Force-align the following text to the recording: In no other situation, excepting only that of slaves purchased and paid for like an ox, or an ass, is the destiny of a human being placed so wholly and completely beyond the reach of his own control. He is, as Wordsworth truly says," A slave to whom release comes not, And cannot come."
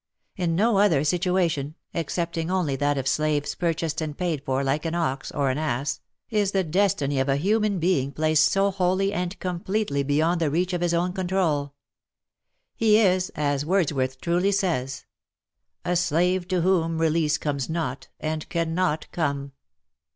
In 0.35 0.55
no 0.55 0.79
other 0.79 1.03
situation, 1.03 1.75
excepting 1.93 2.49
only 2.49 2.75
that 2.75 2.97
of 2.97 3.07
slaves 3.07 3.53
purchased 3.53 4.01
and 4.01 4.17
paid 4.17 4.43
for 4.43 4.63
like 4.63 4.83
an 4.83 4.95
ox, 4.95 5.31
or 5.31 5.51
an 5.51 5.59
ass, 5.59 6.01
is 6.31 6.53
the 6.53 6.63
destiny 6.63 7.19
of 7.19 7.29
a 7.29 7.35
human 7.35 7.77
being 7.77 8.11
placed 8.11 8.45
so 8.45 8.71
wholly 8.71 9.13
and 9.13 9.37
completely 9.37 10.01
beyond 10.01 10.41
the 10.41 10.49
reach 10.49 10.73
of 10.73 10.81
his 10.81 10.95
own 10.95 11.13
control. 11.13 11.75
He 12.75 12.97
is, 12.99 13.29
as 13.35 13.63
Wordsworth 13.63 14.19
truly 14.19 14.51
says," 14.51 15.05
A 15.85 15.95
slave 15.95 16.47
to 16.47 16.61
whom 16.61 16.97
release 16.97 17.37
comes 17.37 17.69
not, 17.69 18.07
And 18.19 18.49
cannot 18.49 19.05
come." 19.11 19.51